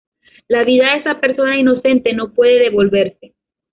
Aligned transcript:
La 0.47 0.63
vida 0.63 0.89
de 0.95 1.01
esa 1.01 1.19
persona 1.19 1.59
inocente 1.59 2.11
no 2.13 2.33
puede 2.33 2.57
devolverse. 2.57 3.35